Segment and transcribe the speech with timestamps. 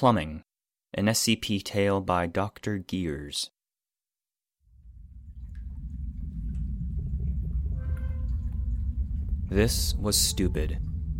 [0.00, 0.44] Plumbing,
[0.94, 2.78] an SCP tale by Dr.
[2.78, 3.50] Gears.
[9.50, 10.78] This was stupid.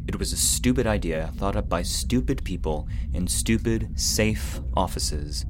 [0.08, 5.44] It was a stupid idea thought up by stupid people in stupid, safe offices.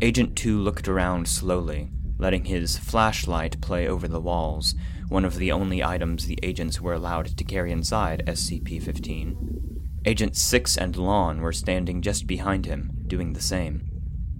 [0.00, 4.76] Agent 2 looked around slowly, letting his flashlight play over the walls,
[5.08, 9.73] one of the only items the agents were allowed to carry inside SCP 15.
[10.06, 13.88] Agent 6 and Lon were standing just behind him, doing the same.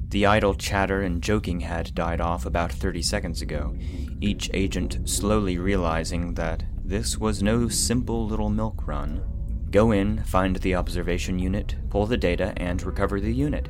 [0.08, 3.74] The idle chatter and joking had died off about 30 seconds ago,
[4.20, 9.24] each agent slowly realizing that this was no simple little milk run.
[9.70, 13.68] Go in, find the observation unit, pull the data, and recover the unit.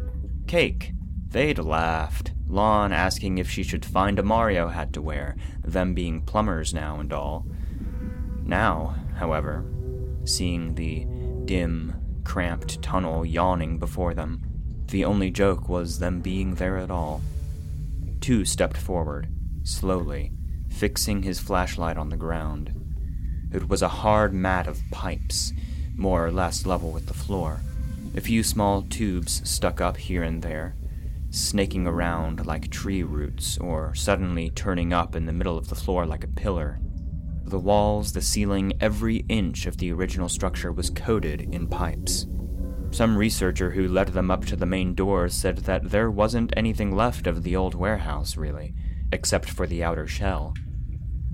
[0.48, 0.90] Cake.
[1.28, 2.32] They'd laughed.
[2.46, 7.00] Lon asking if she should find a Mario hat to wear, them being plumbers now
[7.00, 7.46] and all.
[8.44, 9.64] Now, however,
[10.24, 11.06] seeing the
[11.46, 11.94] dim,
[12.24, 14.42] cramped tunnel yawning before them,
[14.88, 17.20] the only joke was them being there at all.
[18.20, 19.28] Two stepped forward,
[19.62, 20.32] slowly,
[20.68, 22.72] fixing his flashlight on the ground.
[23.52, 25.52] It was a hard mat of pipes,
[25.96, 27.60] more or less level with the floor.
[28.16, 30.74] A few small tubes stuck up here and there,
[31.30, 36.06] snaking around like tree roots, or suddenly turning up in the middle of the floor
[36.06, 36.80] like a pillar.
[37.46, 42.26] The walls, the ceiling, every inch of the original structure was coated in pipes.
[42.90, 46.94] Some researcher who led them up to the main door said that there wasn't anything
[46.94, 48.74] left of the old warehouse, really,
[49.12, 50.54] except for the outer shell.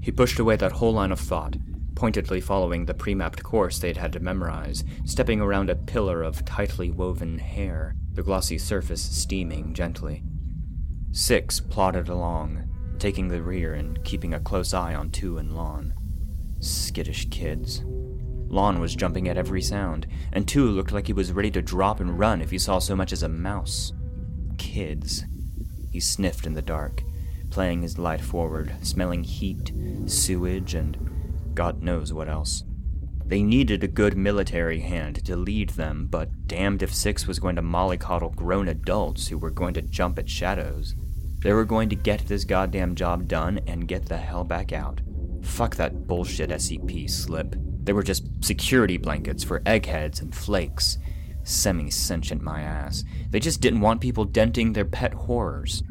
[0.01, 1.57] He pushed away that whole line of thought,
[1.95, 6.91] pointedly following the pre-mapped course they'd had to memorize, stepping around a pillar of tightly
[6.91, 10.25] woven hair, the glossy surface steaming gently.
[11.13, 15.93] Six plodded along, taking the rear and keeping a close eye on Two and Lon.
[16.61, 17.83] Skittish kids.
[18.49, 22.01] Lon was jumping at every sound, and Two looked like he was ready to drop
[22.01, 23.93] and run if he saw so much as a mouse.
[24.59, 25.25] Kids.
[25.91, 27.03] He sniffed in the dark,
[27.51, 29.73] playing his light forward, smelling heat,
[30.07, 30.97] sewage, and
[31.55, 32.65] God knows what else.
[33.25, 37.55] They needed a good military hand to lead them, but damned if Six was going
[37.57, 40.97] to mollycoddle grown adults who were going to jump at shadows.
[41.39, 45.01] They were going to get this goddamn job done and get the hell back out.
[45.51, 47.55] Fuck that bullshit SCP slip.
[47.59, 50.97] They were just security blankets for eggheads and flakes.
[51.43, 53.05] Semi sentient, my ass.
[53.29, 55.83] They just didn't want people denting their pet horrors.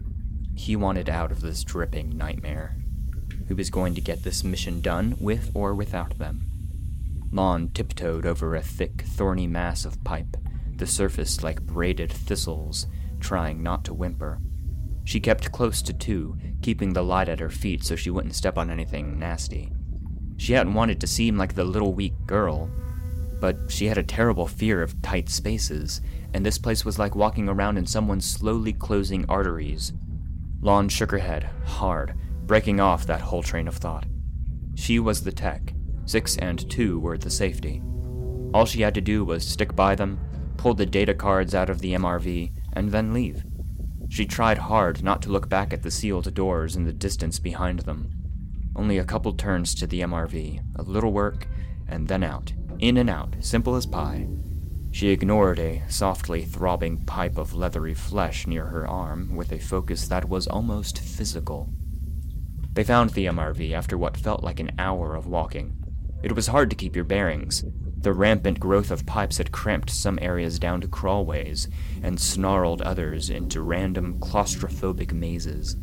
[0.56, 2.78] He wanted out of this dripping nightmare.
[3.48, 6.48] He was going to get this mission done with or without them.
[7.32, 10.38] Lon tiptoed over a thick, thorny mass of pipe,
[10.78, 12.88] the surface like braided thistles,
[13.20, 14.40] trying not to whimper.
[15.10, 18.60] She kept close to Two, keeping the light at her feet so she wouldn't step
[18.60, 19.72] on anything nasty.
[20.38, 22.70] She hadn't wanted to seem like the little weak girl,
[23.42, 26.02] but she had a terrible fear of tight spaces,
[26.36, 29.94] and this place was like walking around in someone's slowly closing arteries.
[30.62, 32.14] Lon shook her head, hard,
[32.46, 34.06] breaking off that whole train of thought.
[34.76, 35.74] She was the tech,
[36.06, 37.82] six and two were the safety.
[38.54, 40.20] All she had to do was stick by them,
[40.58, 43.44] pull the data cards out of the MRV, and then leave.
[44.10, 47.80] She tried hard not to look back at the sealed doors in the distance behind
[47.80, 48.12] them.
[48.76, 51.48] Only a couple turns to the MRV, a little work,
[51.88, 52.52] and then out.
[52.80, 54.28] In and out, simple as pie.
[54.92, 60.08] She ignored a softly throbbing pipe of leathery flesh near her arm with a focus
[60.08, 61.70] that was almost physical.
[62.74, 65.76] They found the MRV after what felt like an hour of walking.
[66.24, 67.64] It was hard to keep your bearings.
[68.02, 71.68] The rampant growth of pipes had cramped some areas down to crawlways
[72.02, 75.76] and snarled others into random claustrophobic mazes.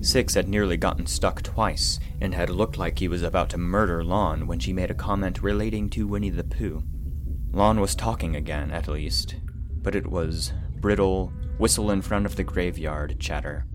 [0.00, 4.04] Six had nearly gotten stuck twice and had looked like he was about to murder
[4.04, 6.84] Lon when she made a comment relating to Winnie the Pooh.
[7.50, 9.34] Lon was talking again, at least,
[9.82, 13.66] but it was brittle, whistle in front of the graveyard chatter.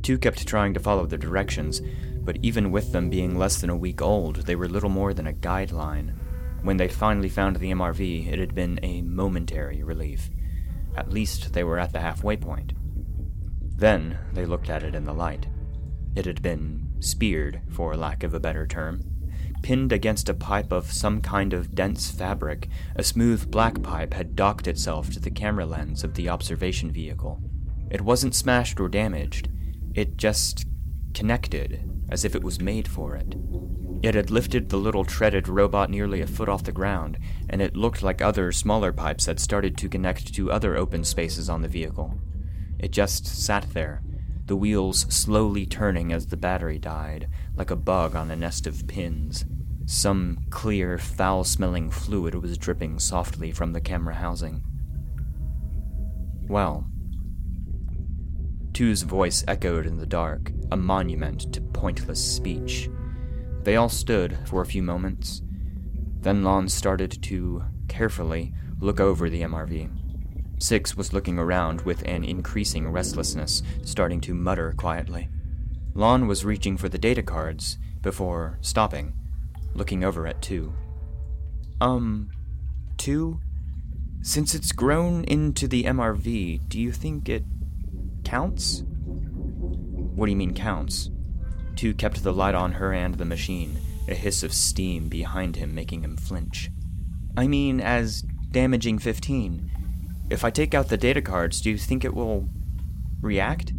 [0.00, 1.82] Two kept trying to follow the directions,
[2.20, 5.26] but even with them being less than a week old, they were little more than
[5.26, 6.14] a guideline.
[6.62, 10.30] When they finally found the MRV, it had been a momentary relief.
[10.96, 12.72] At least they were at the halfway point.
[13.76, 15.46] Then they looked at it in the light.
[16.16, 19.02] It had been speared, for lack of a better term.
[19.62, 24.36] Pinned against a pipe of some kind of dense fabric, a smooth black pipe had
[24.36, 27.40] docked itself to the camera lens of the observation vehicle.
[27.90, 29.48] It wasn't smashed or damaged,
[29.94, 30.66] it just
[31.14, 33.34] connected, as if it was made for it.
[34.00, 37.18] It had lifted the little treaded robot nearly a foot off the ground,
[37.48, 41.48] and it looked like other smaller pipes had started to connect to other open spaces
[41.48, 42.20] on the vehicle.
[42.78, 44.02] It just sat there,
[44.46, 48.86] the wheels slowly turning as the battery died, like a bug on a nest of
[48.86, 49.44] pins.
[49.84, 54.62] Some clear, foul smelling fluid was dripping softly from the camera housing.
[56.46, 56.86] Well.
[58.72, 62.88] Two's voice echoed in the dark, a monument to pointless speech.
[63.68, 65.42] They all stood for a few moments.
[66.22, 69.90] Then Lon started to, carefully, look over the MRV.
[70.58, 75.28] Six was looking around with an increasing restlessness, starting to mutter quietly.
[75.92, 79.12] Lon was reaching for the data cards before stopping,
[79.74, 80.72] looking over at Two.
[81.78, 82.30] Um,
[82.96, 83.38] Two?
[84.22, 87.44] Since it's grown into the MRV, do you think it
[88.24, 88.82] counts?
[89.04, 91.10] What do you mean counts?
[91.78, 93.78] Two kept the light on her and the machine,
[94.08, 96.72] a hiss of steam behind him making him flinch.
[97.36, 99.70] I mean, as damaging 15.
[100.28, 102.48] If I take out the data cards, do you think it will
[103.20, 103.72] react?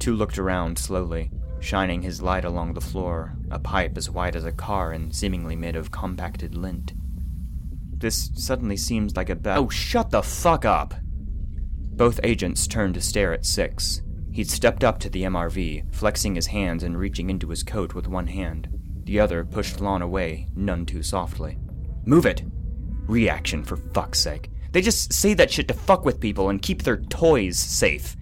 [0.00, 1.30] Two looked around slowly,
[1.60, 5.56] shining his light along the floor, a pipe as wide as a car and seemingly
[5.56, 6.94] made of compacted lint.
[7.98, 9.58] This suddenly seems like a bad.
[9.58, 10.94] Oh, shut the fuck up!
[11.92, 14.00] Both agents turned to stare at Six.
[14.38, 18.06] He'd stepped up to the MRV, flexing his hands and reaching into his coat with
[18.06, 18.68] one hand.
[19.02, 21.58] The other pushed Lon away, none too softly.
[22.06, 22.44] Move it!
[23.08, 24.48] Reaction, for fuck's sake.
[24.70, 28.14] They just say that shit to fuck with people and keep their toys safe.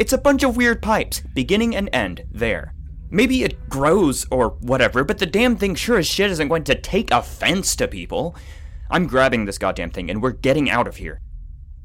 [0.00, 2.74] It's a bunch of weird pipes, beginning and end, there.
[3.08, 6.74] Maybe it grows or whatever, but the damn thing sure as shit isn't going to
[6.74, 8.34] take offense to people.
[8.90, 11.20] I'm grabbing this goddamn thing and we're getting out of here.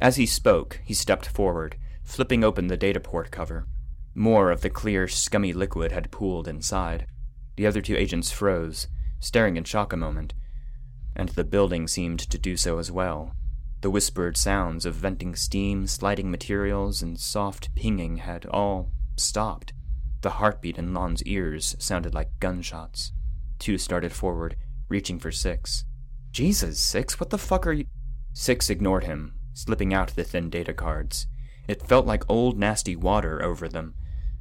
[0.02, 1.78] As he spoke, he stepped forward,
[2.08, 3.68] flipping open the data port cover.
[4.16, 7.06] More of the clear, scummy liquid had pooled inside.
[7.58, 8.88] The other two agents froze,
[9.20, 10.34] staring in shock a moment,
[11.16, 13.36] and the building seemed to do so as well.
[13.82, 19.74] The whispered sounds of venting steam, sliding materials, and soft pinging had all stopped.
[20.22, 23.12] The heartbeat in Lon's ears sounded like gunshots.
[23.60, 24.56] Two started forward,
[24.88, 25.84] reaching for Six.
[26.32, 27.86] Jesus, Six, what the fuck are you?
[28.34, 31.28] Six ignored him, slipping out the thin data cards.
[31.68, 33.94] It felt like old nasty water over them.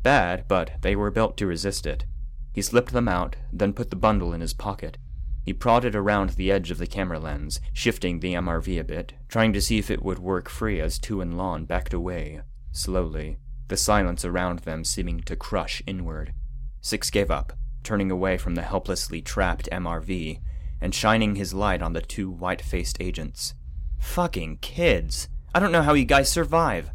[0.03, 2.07] Bad, but they were built to resist it.
[2.53, 4.99] He slipped them out, then put the bundle in his pocket.
[5.45, 9.53] He prodded around the edge of the camera lens, shifting the MRV a bit, trying
[9.53, 12.41] to see if it would work free as Two and Lon backed away,
[12.73, 13.39] slowly,
[13.69, 16.33] the silence around them seeming to crush inward.
[16.81, 17.53] Six gave up,
[17.85, 20.41] turning away from the helplessly trapped MRV
[20.81, 23.55] and shining his light on the two white faced agents.
[23.99, 25.29] Fucking kids!
[25.55, 26.91] I don't know how you guys survive!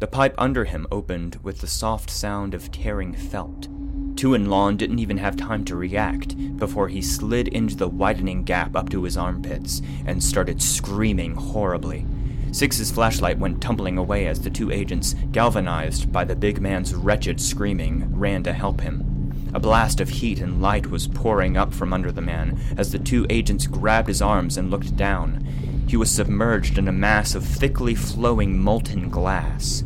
[0.00, 3.66] The pipe under him opened with the soft sound of tearing felt.
[4.14, 8.44] Two and Lon didn't even have time to react before he slid into the widening
[8.44, 12.06] gap up to his armpits and started screaming horribly.
[12.52, 17.40] Six's flashlight went tumbling away as the two agents, galvanized by the big man's wretched
[17.40, 19.50] screaming, ran to help him.
[19.52, 22.98] A blast of heat and light was pouring up from under the man as the
[23.00, 25.44] two agents grabbed his arms and looked down.
[25.88, 29.82] He was submerged in a mass of thickly flowing molten glass.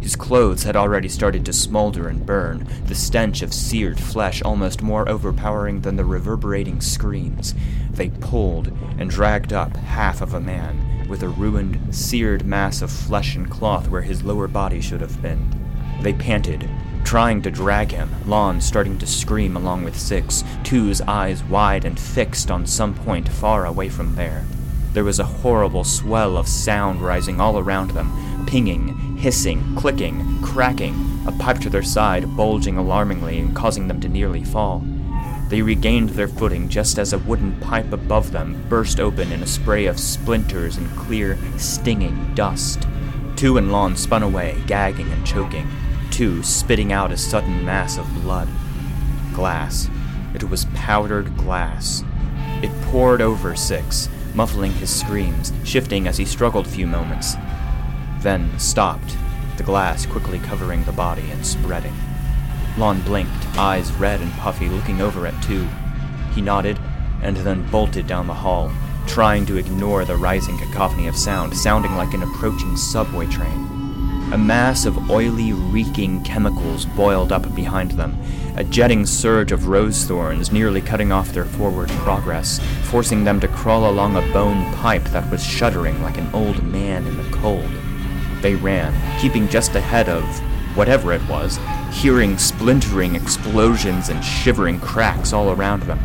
[0.00, 4.80] His clothes had already started to smolder and burn, the stench of seared flesh almost
[4.80, 7.56] more overpowering than the reverberating screams.
[7.90, 12.90] They pulled and dragged up half of a man, with a ruined, seared mass of
[12.92, 15.50] flesh and cloth where his lower body should have been.
[16.00, 16.70] They panted,
[17.02, 21.98] trying to drag him, Lon starting to scream along with Six, Two's eyes wide and
[21.98, 24.44] fixed on some point far away from there.
[24.92, 31.22] There was a horrible swell of sound rising all around them, pinging, hissing, clicking, cracking,
[31.26, 34.84] a pipe to their side bulging alarmingly and causing them to nearly fall.
[35.48, 39.46] They regained their footing just as a wooden pipe above them burst open in a
[39.46, 42.86] spray of splinters and clear, stinging dust.
[43.36, 45.68] Two and Lon spun away, gagging and choking
[46.20, 48.46] two, spitting out a sudden mass of blood.
[49.32, 49.88] Glass.
[50.34, 52.04] It was powdered glass.
[52.62, 57.34] It poured over Six, muffling his screams, shifting as he struggled a few moments.
[58.20, 59.16] Then stopped,
[59.56, 61.94] the glass quickly covering the body and spreading.
[62.78, 65.66] Lon blinked, eyes red and puffy, looking over at Two.
[66.34, 66.78] He nodded,
[67.22, 68.72] and then bolted down the hall,
[69.06, 73.69] trying to ignore the rising cacophony of sound, sounding like an approaching subway train.
[74.32, 78.16] A mass of oily, reeking chemicals boiled up behind them,
[78.54, 83.48] a jetting surge of rose thorns nearly cutting off their forward progress, forcing them to
[83.48, 87.68] crawl along a bone pipe that was shuddering like an old man in the cold.
[88.40, 90.22] They ran, keeping just ahead of
[90.76, 91.58] whatever it was,
[91.90, 95.98] hearing splintering explosions and shivering cracks all around them.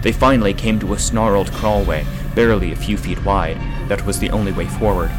[0.00, 3.58] They finally came to a snarled crawlway, barely a few feet wide,
[3.90, 5.10] that was the only way forward.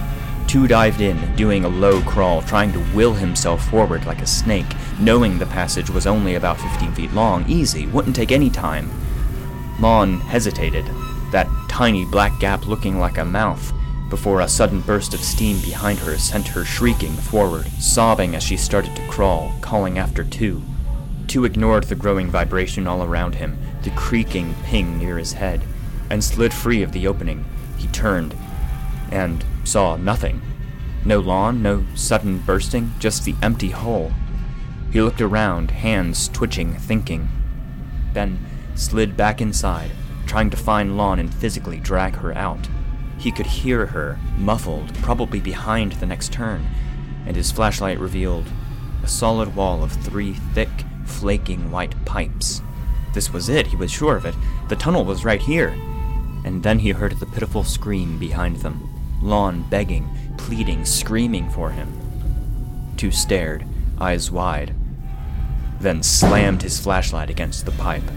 [0.48, 4.66] Two dived in, doing a low crawl, trying to will himself forward like a snake,
[4.98, 8.90] knowing the passage was only about 15 feet long, easy, wouldn't take any time.
[9.82, 10.86] Lon hesitated,
[11.34, 13.74] that tiny black gap looking like a mouth,
[14.10, 18.56] before a sudden burst of steam behind her sent her shrieking forward, sobbing as she
[18.56, 20.64] started to crawl, calling after two.
[21.28, 25.62] Two ignored the growing vibration all around him, the creaking ping near his head,
[26.10, 27.44] and slid free of the opening.
[27.78, 28.34] He turned
[29.12, 30.42] and saw nothing.
[31.06, 34.12] No Lon, no sudden bursting, just the empty hole.
[34.92, 37.30] He looked around, hands twitching, thinking.
[38.14, 38.40] Then
[38.76, 39.92] slid back inside,
[40.26, 42.68] trying to find Lon and physically drag her out.
[43.18, 46.66] He could hear her, muffled, probably behind the next turn,
[47.26, 48.48] and his flashlight revealed
[49.04, 50.70] a solid wall of three thick,
[51.06, 52.62] flaking white pipes.
[53.14, 54.36] This was it, he was sure of it.
[54.70, 55.70] The tunnel was right here.
[56.46, 58.97] And then he heard the pitiful scream behind them.
[59.28, 61.92] Lon begging, pleading, screaming for him.
[62.96, 63.66] Two stared,
[64.00, 64.74] eyes wide,
[65.80, 68.10] then slammed his flashlight against the pipe.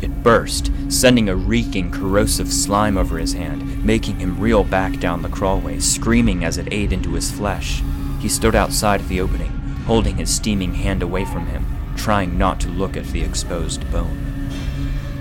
[0.00, 5.22] It burst, sending a reeking, corrosive slime over his hand, making him reel back down
[5.22, 7.82] the crawlway, screaming as it ate into his flesh.
[8.20, 9.50] He stood outside the opening,
[9.86, 11.66] holding his steaming hand away from him,
[11.96, 14.50] trying not to look at the exposed bone.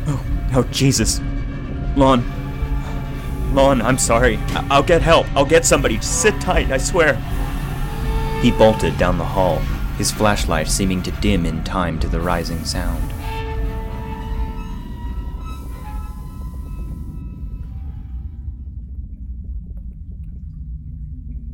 [0.08, 0.24] Oh,
[0.56, 1.20] oh, Jesus.
[1.96, 2.41] Lon.
[3.54, 4.38] Lon, I'm sorry.
[4.38, 5.28] I- I'll get help.
[5.36, 5.98] I'll get somebody.
[5.98, 7.16] Just sit tight, I swear.
[8.42, 9.58] He bolted down the hall,
[9.98, 13.14] his flashlight seeming to dim in time to the rising sound.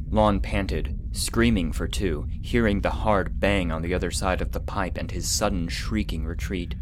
[0.10, 4.60] Lon panted, screaming for two, hearing the hard bang on the other side of the
[4.60, 6.76] pipe and his sudden shrieking retreat.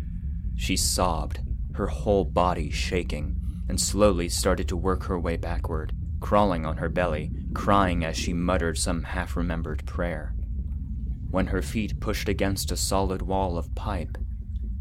[0.56, 1.40] She sobbed,
[1.74, 6.90] her whole body shaking, and slowly started to work her way backward, crawling on her
[6.90, 10.34] belly, crying as she muttered some half remembered prayer.
[11.30, 14.18] When her feet pushed against a solid wall of pipe,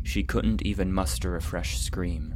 [0.03, 2.35] she couldn't even muster a fresh scream.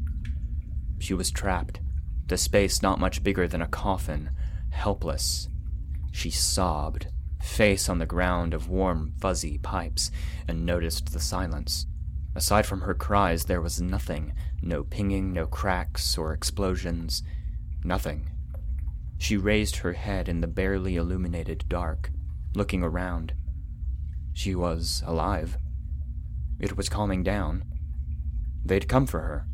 [0.98, 1.80] She was trapped,
[2.26, 4.30] the space not much bigger than a coffin,
[4.70, 5.48] helpless,
[6.12, 7.08] she sobbed,
[7.40, 10.10] face on the ground of warm, fuzzy pipes,
[10.46, 11.86] and noticed the silence.
[12.34, 14.32] Aside from her cries, there was nothing
[14.62, 17.22] no pinging, no cracks or explosions,
[17.84, 18.30] nothing.
[19.18, 22.10] She raised her head in the barely illuminated dark,
[22.54, 23.34] looking around.
[24.32, 25.58] She was alive.
[26.60, 27.64] It was calming down.
[28.64, 29.46] They'd come for her.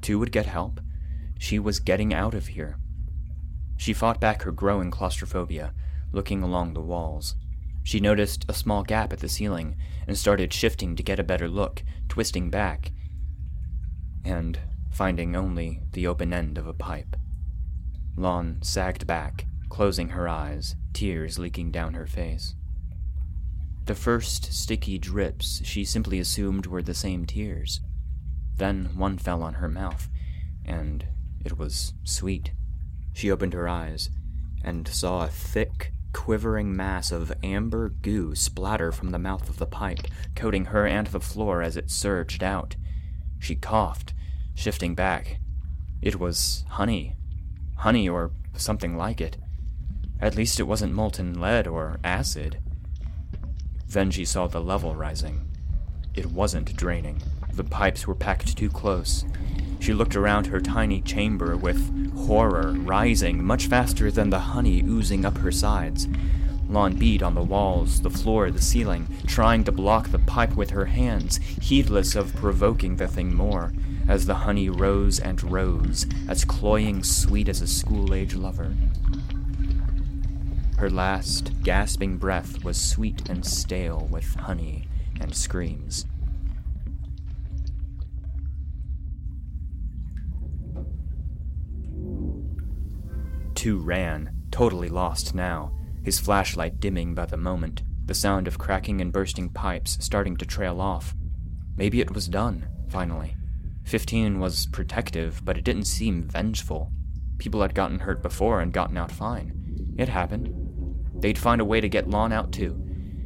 [0.00, 0.80] Two would get help.
[1.38, 2.78] She was getting out of here.
[3.76, 5.74] She fought back her growing claustrophobia,
[6.12, 7.36] looking along the walls.
[7.84, 9.76] She noticed a small gap at the ceiling
[10.08, 12.90] and started shifting to get a better look, twisting back,
[14.24, 14.58] and
[14.90, 17.14] finding only the open end of a pipe.
[18.16, 22.54] Lon sagged back, closing her eyes, tears leaking down her face.
[23.84, 27.80] The first sticky drips she simply assumed were the same tears.
[28.56, 30.08] Then one fell on her mouth,
[30.64, 31.04] and
[31.44, 32.52] it was sweet.
[33.12, 34.08] She opened her eyes
[34.62, 39.66] and saw a thick, quivering mass of amber goo splatter from the mouth of the
[39.66, 42.76] pipe, coating her and the floor as it surged out.
[43.38, 44.14] She coughed,
[44.54, 45.38] shifting back.
[46.00, 47.16] It was honey.
[47.76, 49.36] Honey or something like it.
[50.20, 52.58] At least it wasn't molten lead or acid.
[53.86, 55.50] Then she saw the level rising.
[56.14, 57.20] It wasn't draining.
[57.54, 59.24] The pipes were packed too close.
[59.78, 65.24] She looked around her tiny chamber with horror rising much faster than the honey oozing
[65.24, 66.08] up her sides.
[66.68, 70.70] Lon beat on the walls, the floor, the ceiling, trying to block the pipe with
[70.70, 73.72] her hands, heedless of provoking the thing more,
[74.08, 78.74] as the honey rose and rose, as cloying sweet as a school age lover.
[80.78, 84.88] Her last, gasping breath was sweet and stale with honey
[85.20, 86.06] and screams.
[93.54, 99.00] Two ran, totally lost now, his flashlight dimming by the moment, the sound of cracking
[99.00, 101.14] and bursting pipes starting to trail off.
[101.76, 103.36] Maybe it was done, finally.
[103.84, 106.92] Fifteen was protective, but it didn't seem vengeful.
[107.38, 109.94] People had gotten hurt before and gotten out fine.
[109.98, 110.52] It happened.
[111.20, 112.80] They'd find a way to get Lon out too.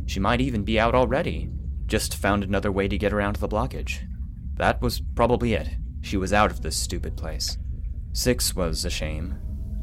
[0.07, 1.51] She might even be out already.
[1.87, 4.01] Just found another way to get around the blockage.
[4.55, 5.69] That was probably it.
[6.01, 7.59] She was out of this stupid place.
[8.13, 9.39] Six was a shame,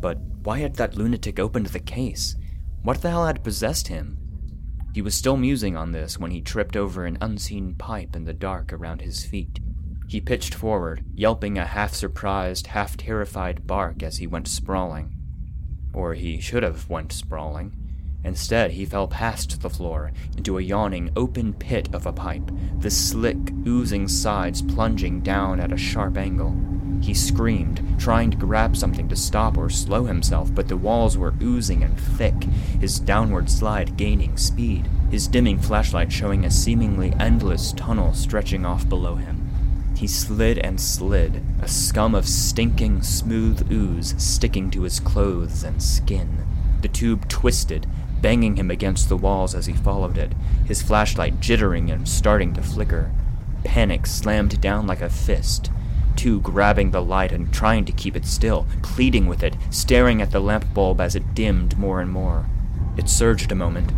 [0.06, 2.36] but why had that lunatic opened the case?
[2.84, 4.20] What the hell had possessed him?
[4.94, 8.32] He was still musing on this when he tripped over an unseen pipe in the
[8.32, 9.60] dark around his feet.
[10.08, 15.16] He pitched forward, yelping a half surprised, half terrified bark as he went sprawling.
[15.92, 17.76] Or he should have went sprawling.
[18.24, 22.92] Instead, he fell past the floor into a yawning open pit of a pipe, the
[22.92, 26.56] slick, oozing sides plunging down at a sharp angle.
[27.02, 31.34] He screamed, trying to grab something to stop or slow himself, but the walls were
[31.42, 32.44] oozing and thick,
[32.80, 38.88] his downward slide gaining speed, his dimming flashlight showing a seemingly endless tunnel stretching off
[38.90, 39.46] below him.
[39.96, 45.82] He slid and slid, a scum of stinking, smooth ooze sticking to his clothes and
[45.82, 46.46] skin.
[46.82, 47.88] The tube twisted,
[48.22, 50.34] banging him against the walls as he followed it,
[50.66, 53.12] his flashlight jittering and starting to flicker.
[53.64, 55.72] Panic slammed down like a fist.
[56.16, 60.32] Two grabbing the light and trying to keep it still, pleading with it, staring at
[60.32, 62.46] the lamp bulb as it dimmed more and more.
[62.98, 63.92] It surged a moment,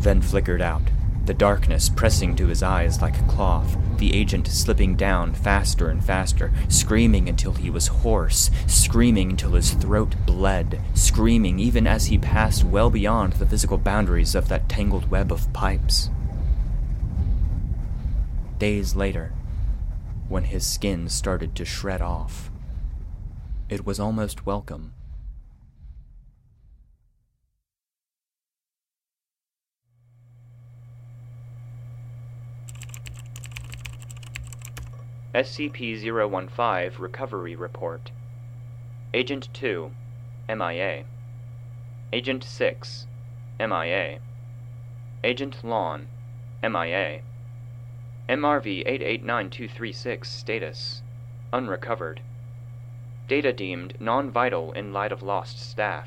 [0.00, 0.82] then flickered out
[1.30, 6.50] the darkness pressing to his eyes like cloth, the agent slipping down faster and faster,
[6.68, 12.64] screaming until he was hoarse, screaming until his throat bled, screaming even as he passed
[12.64, 16.10] well beyond the physical boundaries of that tangled web of pipes.
[18.58, 19.32] Days later,
[20.30, 22.52] when his skin started to shred off,
[23.68, 24.92] it was almost welcome.
[35.34, 38.12] SCP-015 Recovery Report.
[39.12, 39.90] Agent 2,
[40.48, 41.04] MIA
[42.12, 43.06] Agent 6,
[43.58, 44.20] MIA
[45.24, 46.06] Agent Lon,
[46.62, 47.22] MIA
[48.30, 51.02] MRV-889236 Status
[51.52, 52.20] Unrecovered.
[53.26, 56.06] Data deemed non-vital in light of lost staff.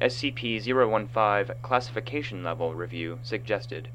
[0.00, 3.88] SCP-015 Classification Level Review suggested